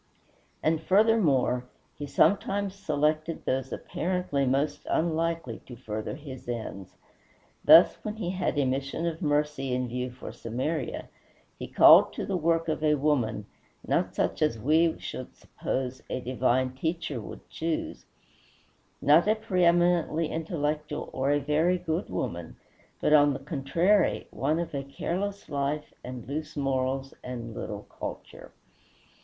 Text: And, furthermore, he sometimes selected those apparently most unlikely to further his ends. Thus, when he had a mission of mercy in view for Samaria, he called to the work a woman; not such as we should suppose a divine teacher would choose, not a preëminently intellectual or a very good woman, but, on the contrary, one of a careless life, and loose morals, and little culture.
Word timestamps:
And, 0.63 0.81
furthermore, 0.81 1.65
he 1.95 2.07
sometimes 2.07 2.73
selected 2.73 3.45
those 3.45 3.71
apparently 3.71 4.47
most 4.47 4.81
unlikely 4.89 5.59
to 5.67 5.75
further 5.75 6.15
his 6.15 6.49
ends. 6.49 6.95
Thus, 7.63 7.99
when 8.03 8.15
he 8.15 8.31
had 8.31 8.57
a 8.57 8.65
mission 8.65 9.05
of 9.05 9.21
mercy 9.21 9.75
in 9.75 9.87
view 9.87 10.09
for 10.09 10.31
Samaria, 10.31 11.07
he 11.59 11.67
called 11.67 12.13
to 12.13 12.25
the 12.25 12.35
work 12.35 12.67
a 12.67 12.95
woman; 12.95 13.45
not 13.87 14.15
such 14.15 14.41
as 14.41 14.57
we 14.57 14.97
should 14.97 15.35
suppose 15.35 16.01
a 16.09 16.19
divine 16.19 16.71
teacher 16.73 17.21
would 17.21 17.47
choose, 17.47 18.07
not 19.03 19.27
a 19.27 19.35
preëminently 19.35 20.27
intellectual 20.31 21.11
or 21.13 21.29
a 21.29 21.39
very 21.39 21.77
good 21.77 22.09
woman, 22.09 22.55
but, 23.01 23.13
on 23.13 23.33
the 23.33 23.39
contrary, 23.39 24.25
one 24.31 24.57
of 24.59 24.73
a 24.73 24.81
careless 24.83 25.47
life, 25.47 25.93
and 26.03 26.27
loose 26.27 26.57
morals, 26.57 27.13
and 27.23 27.53
little 27.53 27.83
culture. 27.83 28.51